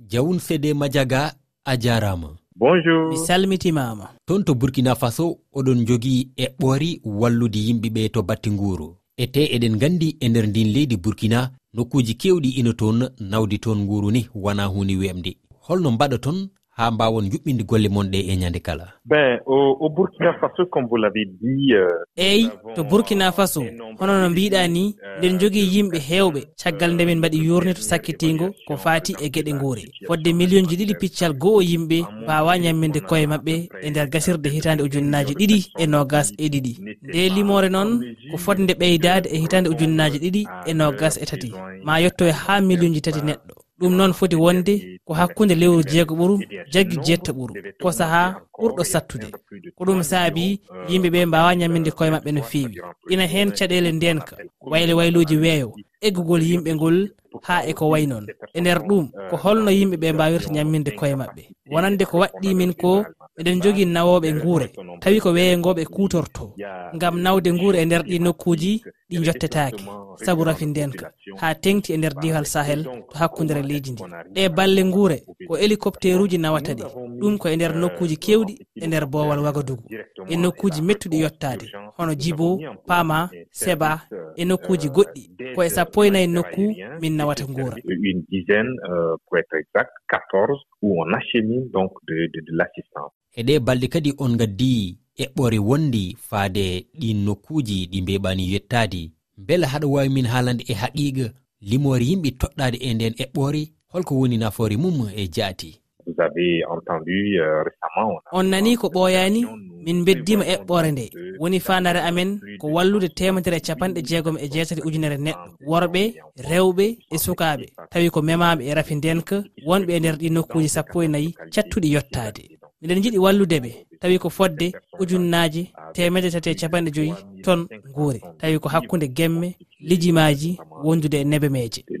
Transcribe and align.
jawun 0.00 0.38
fede 0.38 0.74
madiaga 0.74 1.34
a 1.64 1.76
jarama. 1.76 2.36
Bonjour. 2.56 3.08
Mi 3.10 3.16
salmitimama. 3.16 4.08
Toon 4.26 4.44
to 4.44 4.54
burkina 4.54 4.94
faso 4.94 5.38
oɗon 5.54 5.84
jogii 5.86 6.28
e 6.36 6.46
ɓoori 6.58 7.00
wallude 7.04 7.58
yimɓeɓe 7.58 8.08
to 8.12 8.22
batte 8.22 8.50
nguuro 8.50 8.96
ete 9.16 9.40
eɗen 9.54 9.76
gandi 9.78 10.16
e 10.20 10.28
nder 10.28 10.46
ndin 10.48 10.72
leydi 10.74 10.96
burkina 10.96 11.50
nokkuji 11.74 12.14
kewɗi 12.20 12.48
ina 12.60 12.72
toon 12.72 12.98
nawdi 13.30 13.58
toon 13.58 13.78
nguuru 13.84 14.10
ni 14.10 14.28
wona 14.34 14.64
hunde 14.72 14.94
wemde 14.96 15.36
holno 15.66 15.90
mbaɗa 15.90 16.18
toon 16.24 16.38
ha 16.76 16.90
mbawon 16.90 17.24
yuɓɓinde 17.32 17.62
golle 17.68 17.88
mon 17.88 18.06
ɗe 18.12 18.18
e 18.30 18.36
ñande 18.36 18.60
kala. 18.66 18.86
Ben 19.04 19.38
au, 19.46 19.76
au 19.80 19.88
burkina 19.90 20.32
faso 20.40 20.66
comme 20.66 20.86
vous 20.88 20.96
l'avez 20.96 21.24
dit 21.40 21.74
euh, 21.74 21.88
eyi 22.16 22.48
to 22.74 22.82
burkina 22.84 23.32
faso 23.32 23.60
hono 24.00 24.12
no 24.20 24.28
mbiɗa 24.30 24.68
ni 24.68 24.96
nden 25.18 25.38
jogii 25.40 25.68
yimɓe 25.74 25.98
heewɓe 26.08 26.40
caggal 26.62 26.92
nde 26.94 27.04
min 27.06 27.18
mbaɗi 27.18 27.38
yorni 27.46 27.74
to 27.74 27.82
sakkitingo 27.82 28.46
ko 28.66 28.76
faati 28.76 29.12
e 29.24 29.28
geɗe 29.34 29.52
nguure 29.54 29.82
fodde 30.06 30.30
million 30.32 30.66
ji 30.68 30.76
ɗiɗi 30.76 30.94
piccal 31.00 31.32
goo 31.42 31.60
yimɓe 31.62 31.98
mbawa 32.22 32.58
ñamminde 32.58 33.00
koye 33.08 33.26
maɓɓe 33.26 33.54
e 33.82 33.90
nder 33.90 34.08
gasirde 34.12 34.48
hitande 34.50 34.82
ujunnaji 34.82 35.34
ɗiɗi 35.34 35.58
e 35.82 35.86
nogas 35.86 36.32
e 36.38 36.48
ɗiɗi. 36.48 36.72
nde 37.02 37.28
limore 37.34 37.68
noon 37.70 37.90
ko 38.30 38.36
fodde 38.36 38.72
ɓeydade 38.80 39.26
e 39.34 39.36
hitande 39.42 39.68
ujunnaji 39.70 40.18
ɗiɗi 40.18 40.42
e 40.66 40.72
nogas 40.74 41.14
e 41.22 41.24
tati. 41.26 41.52
ma 41.84 42.00
yetto 42.00 42.24
e 42.26 42.32
ha 42.32 42.60
million 42.60 42.92
ji 42.94 43.00
tati 43.00 43.20
neɗɗo. 43.20 43.63
ɗum 43.78 43.92
noon 43.96 44.12
foti 44.12 44.36
wonde 44.36 44.72
ko 45.06 45.12
hakkunde 45.14 45.54
lewru 45.54 45.82
jeego 45.90 46.14
ɓuru 46.14 46.34
jaggi 46.72 46.96
jetta 47.06 47.32
ɓuru. 47.32 47.54
Ko 47.82 47.92
sahaa 47.92 48.36
ɓurɗo 48.60 48.84
sattude. 48.84 49.28
Ko 49.76 49.84
ɗum 49.84 50.02
saabi 50.02 50.60
yimɓe 50.88 51.08
ɓe 51.14 51.26
mbawa 51.26 51.54
ñamminde 51.60 51.90
koye 51.90 52.10
maɓɓe 52.10 52.30
no 52.32 52.42
fewi 52.42 52.76
ina 53.10 53.24
hen 53.26 53.50
caɗele 53.56 53.92
ndenka 53.92 54.36
wayle 54.60 54.92
wayloji 54.98 55.36
weeyo. 55.36 55.72
Eggugol 56.06 56.42
yimɓe 56.42 56.70
ngol 56.74 56.96
ha 57.42 57.66
e 57.66 57.72
ko 57.74 57.88
way 57.92 58.06
noon 58.06 58.26
e 58.54 58.60
nder 58.60 58.78
ɗum 58.88 59.10
ko 59.30 59.36
holno 59.36 59.70
yimɓeɓe 59.70 60.12
mbawirta 60.12 60.50
ñamminde 60.54 60.90
koye 60.98 61.14
maɓɓe. 61.14 61.42
Wonande 61.72 62.04
ko 62.06 62.18
waɗɗi 62.22 62.54
min 62.54 62.72
ko 62.74 63.04
eɗen 63.38 63.60
jogi 63.62 63.84
nawoɓe 63.86 64.32
guure 64.42 64.66
tawi 65.00 65.20
ko 65.20 65.30
weeyangoɓe 65.32 65.84
kutorto. 65.84 66.54
Ngam 66.94 67.20
nawde 67.22 67.50
guure 67.52 67.76
e 67.82 67.84
nder 67.84 68.02
ɗi 68.02 68.18
nokkuji 68.22 68.82
ɗi 69.10 69.16
jottetake 69.24 69.84
saabu 70.16 70.44
rafi 70.44 70.66
ndenka 70.66 71.12
ha 71.40 71.54
tengti 71.54 71.92
e 71.92 71.96
nder 71.96 72.14
diwal 72.14 72.44
sahel 72.44 72.84
to 72.84 73.18
hakkudere 73.18 73.62
leydi 73.62 73.90
ndi. 73.92 74.02
Ɗe 74.34 74.48
balle 74.48 74.82
guure 74.84 75.16
ko 75.48 75.56
hélicoptere 75.56 76.18
uji 76.22 76.38
nawata 76.38 76.72
ɗi. 76.74 76.84
Ɗum 77.20 77.38
ko 77.38 77.48
e 77.48 77.56
nder 77.56 77.74
nokkuji 77.74 78.16
kewɗi 78.16 78.54
e 78.82 78.86
nder 78.86 79.06
bowal 79.06 79.40
wagadugu. 79.40 79.82
E 80.28 80.36
nokkuji 80.36 80.80
mettuɗi 80.82 81.16
yettade 81.22 81.66
hono 81.96 82.14
djibo 82.14 82.60
pama 82.86 83.30
seba 83.50 84.00
e 84.36 84.44
nokkuji 84.44 84.88
goɗɗi 84.88 85.54
ko 85.54 85.62
e 85.64 85.68
sappo 85.70 86.04
e 86.04 86.10
nayi 86.10 86.26
nokku 86.26 86.62
min 87.00 87.16
nawata 87.16 87.44
guura 87.46 87.76
une 88.14 88.22
dizaine 88.30 88.76
euh, 88.88 89.16
pour 89.26 89.38
être 89.38 89.54
exact 89.54 89.92
14 90.08 90.58
où 90.82 91.02
on 91.02 91.12
achemine 91.12 91.68
donc 91.70 91.92
de, 92.06 92.14
de, 92.32 92.40
de 92.40 92.52
l'assistance. 92.56 93.12
e 93.38 93.42
ɗe 93.46 93.54
balɗe 93.66 93.86
kadi 93.88 94.10
on 94.18 94.36
gaddi 94.40 94.98
eɓɓore 95.24 95.58
wondi 95.68 96.16
faade 96.28 96.64
ɗin 97.00 97.18
nokkuji 97.26 97.78
ɗi 97.90 97.98
mbeɓani 98.02 98.44
yettadi 98.52 99.02
bela 99.46 99.66
haɗa 99.72 99.86
wawi 99.94 100.08
min 100.08 100.26
haalande 100.32 100.64
e 100.68 100.74
haqiqa 100.80 101.26
limore 101.70 102.04
yimɓe 102.10 102.30
toɗɗade 102.40 102.78
e 102.86 102.94
nden 102.94 103.14
eɓɓore 103.24 103.62
holko 103.92 104.12
woni 104.20 104.36
nafoore 104.38 104.76
mum 104.76 104.96
e 105.16 105.28
jaati. 105.34 105.80
Vous 106.06 106.20
avez 106.20 106.62
entendu 106.68 107.38
euh, 107.38 107.62
récemment 107.66 108.20
on 108.32 108.42
nani 108.44 108.76
ko 108.76 108.88
ɓooyani 108.88 109.40
min 109.84 110.04
beddima 110.04 110.44
eɓɓore 110.44 110.90
nde. 110.92 111.10
woni 111.40 111.60
fandare 111.60 112.00
amen 112.08 112.40
ko 112.60 112.66
wallude 112.68 113.08
temedere 113.14 113.58
capanɗe 113.60 114.00
jeegom 114.08 114.36
e 114.38 114.48
jeetati 114.48 114.82
ujunere 114.86 115.16
neɗɗo. 115.16 115.48
worɓe 115.70 116.02
rewɓe 116.50 116.86
e 117.14 117.16
sukaɓe. 117.18 117.66
tawi 117.90 118.10
ko 118.10 118.20
memaɓe 118.22 118.62
e 118.70 118.74
rafi 118.74 118.94
ndenka 118.94 119.36
wonɓe 119.66 119.90
e 119.96 120.00
nder 120.00 120.16
ɗi 120.20 120.28
nokkuji 120.30 120.68
sappo 120.68 121.02
e 121.02 121.08
nayyi 121.08 121.34
cattuɗi 121.54 121.88
yettade 121.94 122.42
miɗen 122.82 123.02
jiɗi 123.02 123.18
wallude 123.18 123.58
ɓe. 123.64 123.70
Tawi 124.00 124.18
ko 124.18 124.28
fodde 124.30 124.72
ujunnaji 125.00 125.72
temedde 125.94 126.30
tati 126.30 126.50
e 126.50 126.54
capanɗe 126.54 126.90
joyi 126.94 127.12
ton 127.44 127.66
guure 127.94 128.20
tawi 128.38 128.58
ko 128.58 128.68
hakkunde 128.68 129.08
gemme 129.16 129.56
lijimaji 129.80 130.58
wondude 130.84 131.14
e 131.20 131.24
nebemeje. 131.24 131.84
Euh, 131.90 131.98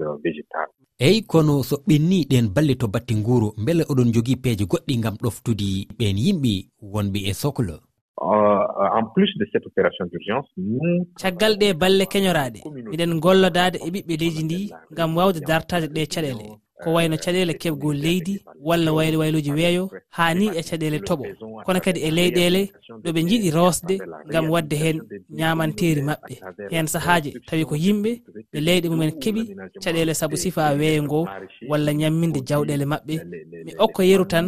euh, 0.00 0.66
Eyi 1.00 1.22
kono 1.22 1.62
so 1.62 1.76
ɓenni 1.86 2.26
ɗen 2.30 2.48
balle 2.54 2.74
to 2.74 2.88
batte 2.88 3.12
nguuro 3.14 3.54
beele 3.64 3.82
oɗon 3.90 4.12
jogii 4.14 4.36
peeje 4.36 4.64
goɗɗi 4.64 4.98
ngam 4.98 5.14
ɗoftude 5.22 5.86
ɓen 5.98 6.16
yimɓe 6.18 6.52
wonɓe 6.82 7.18
e 7.30 7.32
sohla 7.34 7.74
euh, 8.20 8.98
en 8.98 9.04
plus 9.14 9.30
de 9.38 9.46
cette 9.52 9.66
opération 9.66 10.04
d'urgence 10.10 10.48
caggal 11.20 11.54
ɗe 11.60 11.74
balle 11.74 12.04
keñoraɗe. 12.06 12.60
Miɗen 12.90 13.20
gollodade 13.20 13.76
e 13.86 13.90
ɓiɓɓe 13.90 14.14
leydi 14.20 14.42
ndi 14.44 14.70
ngam 14.92 15.16
wawde 15.16 15.40
dartade 15.40 15.86
ɗe 15.94 16.06
caɗele. 16.12 16.44
ko 16.82 16.92
wayno 16.96 17.16
caɗele 17.16 17.52
keɓgol 17.62 17.96
leydi 18.04 18.34
walla 18.68 18.90
waylo 18.92 19.18
wayloji 19.18 19.52
weeyo 19.58 19.84
haa 20.16 20.34
ni 20.34 20.46
e 20.58 20.62
caɗele 20.68 20.98
toɓo. 21.08 21.24
Kono 21.64 21.80
kadi 21.80 22.00
e 22.00 22.10
leyɗele 22.10 22.60
ɗo 23.04 23.10
ɓe 23.14 23.20
jiɗi 23.28 23.50
rosde 23.50 23.94
ngam 24.28 24.50
wadde 24.50 24.76
heen 24.82 24.98
ñamanteeri 25.38 26.02
maɓɓe. 26.08 26.34
Heen 26.70 26.86
sahaaji 26.86 27.30
tawi 27.46 27.64
ko 27.64 27.74
yimɓe 27.84 28.10
ɓe 28.52 28.58
leyɗe 28.66 28.88
mumen 28.88 29.12
keɓi 29.22 29.42
caɗele 29.82 30.12
saabu 30.14 30.36
sifa 30.36 30.72
weeyo 30.80 31.02
ngo 31.02 31.20
walla 31.68 31.92
ñamminde 31.92 32.40
jawɗele 32.48 32.84
maɓɓe. 32.92 33.14
Mi 33.64 33.72
okka 33.84 34.02
yeru 34.04 34.24
tan 34.32 34.46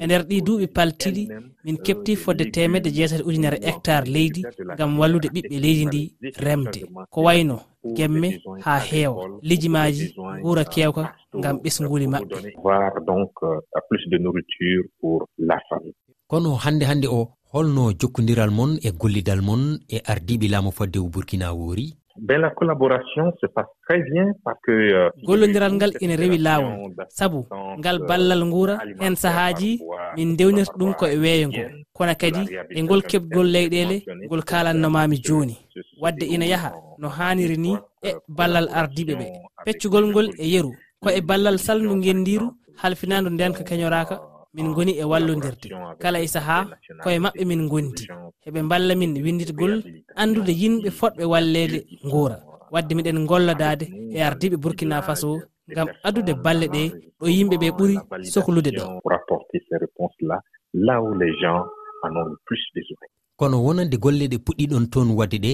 e 0.00 0.04
nder 0.06 0.22
ɗi 0.28 0.36
duuɓi 0.46 0.66
paltiɗi 0.76 1.22
min 1.64 1.76
keɓti 1.84 2.16
fodde 2.16 2.44
temedde 2.54 2.90
jeetati 2.96 3.22
ujunere 3.28 3.58
hectare 3.66 4.06
leydi 4.14 4.42
ngam 4.74 4.98
wallude 5.00 5.28
ɓiɓɓe 5.34 5.56
leydi 5.64 5.84
ndi 5.86 6.02
remde. 6.44 6.80
Ko 7.10 7.22
wayno 7.26 7.56
gemme 7.84 8.40
haa 8.64 8.78
heewa. 8.78 9.28
lijimaaji 9.42 10.14
nguura 10.40 10.64
keewka 10.64 11.14
ngam 11.38 11.56
ɓesnguuli 11.62 12.06
maɓɓe. 12.06 12.36
kono 16.26 16.54
hannde 16.64 16.84
hannde 16.84 17.06
o 17.08 17.20
holno 17.52 17.92
jokkondiral 18.00 18.50
mon 18.50 18.78
e 18.82 18.90
gollidal 19.00 19.40
mon 19.42 19.62
e 19.88 19.98
ardiiɓe 20.12 20.46
laamu 20.50 20.72
fodde 20.72 20.98
burkina 21.12 21.52
woori 21.52 21.86
ben 22.16 22.40
la 22.40 22.50
collaboration 22.50 23.32
se 23.40 23.46
passe 23.46 23.68
très 23.88 24.00
bien 24.02 24.32
parce 24.44 24.58
que 24.64 25.10
gollodiral 25.24 25.72
ngal 25.74 25.92
ina 26.00 26.16
rewi 26.16 26.38
laawol. 26.38 26.94
sabu 27.08 27.46
ngal 27.78 27.98
ballal 28.08 28.44
nguura 28.44 28.78
heen 29.00 29.16
sahaaji 29.16 29.80
min 30.16 30.36
dewnirta 30.36 30.72
ɗum 30.78 30.94
ko 30.94 31.06
e 31.06 31.16
weeyo 31.16 31.48
ngo. 31.48 31.62
kono 31.92 32.14
kadi 32.14 32.42
e 32.70 32.82
ngol 32.82 33.02
keɓgol 33.10 33.48
leyɗeele 33.54 33.96
ngol 34.26 34.42
kaalannomami 34.44 35.16
jooni. 35.24 35.56
wadde 36.02 36.24
ina 36.34 36.46
yaha 36.52 36.70
no 37.00 37.08
haniri 37.16 37.56
ni 37.64 37.72
e 38.08 38.10
ballal 38.38 38.68
ardiɓe 38.78 39.14
ɓe. 39.20 39.26
Peccugol 39.64 40.04
ngol 40.10 40.28
e 40.42 40.46
yeru 40.54 40.70
ko 41.02 41.08
e 41.18 41.20
ballal 41.28 41.56
salndu 41.66 41.94
gendiru 42.04 42.48
halfinandu 42.80 43.30
ndenka 43.30 43.62
keñoraka 43.68 44.14
min 44.54 44.72
goni 44.76 44.92
e 45.02 45.04
wallodirde 45.10 45.68
kala 46.02 46.18
e 46.20 46.28
saaha 46.34 46.58
koye 47.02 47.18
maɓɓe 47.24 47.42
min 47.50 47.62
gondi 47.72 48.04
heɓe 48.44 48.60
balla 48.70 48.92
min 49.00 49.12
winditgol 49.24 49.74
andude 50.22 50.52
yimɓe 50.60 50.88
fodɓe 50.98 51.24
wallede 51.32 51.78
nguura 52.06 52.36
wadde 52.72 52.92
miɗen 52.96 53.26
gollodade 53.30 53.84
e 54.16 54.18
ardiɓe 54.28 54.56
burkina 54.62 55.02
faso 55.06 55.40
gam 55.76 55.88
addude 56.06 56.32
balle 56.44 56.66
ɗe 56.74 56.82
ɗo 57.20 57.26
yimɓe 57.36 57.56
ɓe 57.62 57.68
ɓuuri 57.76 57.96
sohlude 58.32 58.70
ɗo 58.76 58.84
kono 63.38 63.56
wonande 63.64 63.96
golle 64.04 64.24
ɗe 64.32 64.38
puɗɗiɗon 64.44 64.84
toon 64.92 65.10
wadde 65.18 65.38
ɗe 65.44 65.52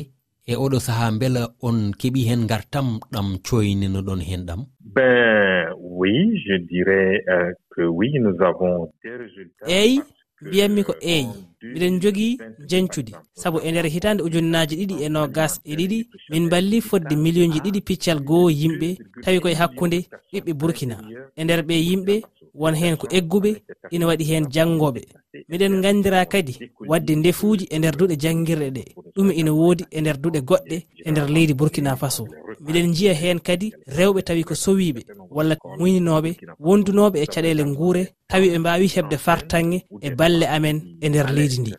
e 0.51 0.55
oɗo 0.57 0.79
sahaa 0.87 1.11
mbela 1.17 1.43
on 1.67 1.79
keɓi 2.01 2.21
hen 2.29 2.41
ngartam 2.47 2.89
ɗam 3.13 3.29
coyninoɗon 3.47 4.21
hen 4.29 4.43
ɗam? 4.49 4.61
Ben 4.97 5.75
oui 5.99 6.15
je 6.45 6.55
dirais 6.73 7.23
euh, 7.29 7.53
que 7.73 7.83
oui 7.83 8.09
nous 8.25 8.37
avons 8.49 8.91
des 9.05 9.17
résultats 9.25 9.67
eeyi 9.69 10.01
mbiyanmi 10.41 10.85
ko 10.85 10.95
eyi 11.01 11.27
miɗen 11.73 12.01
jogii 12.03 12.39
jencude. 12.71 13.13
sabu 13.35 13.59
e 13.67 13.71
nder 13.71 13.87
hitaande 13.95 14.23
ujunnaaji 14.23 14.75
ɗiɗi 14.81 14.97
e 15.05 15.09
no 15.09 15.29
gas 15.29 15.61
e 15.71 15.75
ɗiɗi 15.77 15.99
min 16.31 16.45
mballi 16.47 16.81
fodde 16.81 17.15
million 17.25 17.53
ji 17.53 17.61
ɗiɗi 17.61 17.81
piccal 17.89 18.19
goho 18.29 18.49
yimɓe. 18.51 18.89
tawi 19.23 19.41
koye 19.41 19.55
hakkunde 19.55 19.99
ɓiɓɓe 20.33 20.53
burkina. 20.61 20.97
E 21.37 21.45
nder 21.45 21.61
ɓe 21.69 21.75
yimɓe 21.89 22.15
won 22.55 22.75
heen 22.75 22.97
ko 22.97 23.07
egguɓe 23.19 23.51
ina 23.91 24.07
waɗi 24.07 24.25
heen 24.31 24.45
janngooɓe 24.55 25.03
miɗen 25.49 25.81
gandira 25.83 26.25
kadi 26.27 26.71
wadde 26.89 27.17
ndefuji 27.17 27.65
e 27.71 27.79
nder 27.79 27.97
duɗe 27.97 28.17
janguirɗe 28.23 28.71
ɗe. 28.77 28.83
Ɗum 29.15 29.31
ina 29.33 29.53
woodi 29.53 29.85
e 29.91 30.01
nder 30.01 30.17
duɗe 30.23 30.41
goɗɗe 30.41 30.77
e 31.07 31.11
nder 31.11 31.29
leydi 31.31 31.55
burkina 31.55 31.97
faso. 31.97 32.27
Miɗen 32.61 32.95
jiya 32.95 33.15
hen 33.15 33.39
kadi 33.41 33.73
rewɓe 33.97 34.23
tawi 34.23 34.45
ko 34.45 34.55
sowiɓe 34.55 35.01
walla 35.31 35.57
muyninoɓe 35.79 36.31
wondunoɓe 36.61 37.19
e 37.23 37.27
caɗele 37.27 37.65
guure 37.77 38.03
tawi 38.29 38.51
ɓe 38.51 38.59
mbawi 38.59 38.87
hebde 38.95 39.17
fartange 39.17 39.79
e 40.01 40.11
balle 40.11 40.47
amen 40.47 40.99
e 41.01 41.09
nder 41.09 41.27
leydi 41.33 41.59
ndi. 41.61 41.73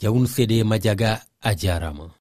Jawnu 0.00 0.26
feɗe 0.26 0.64
madiaga 0.64 1.20
a 1.40 1.54
jarama 1.54 2.10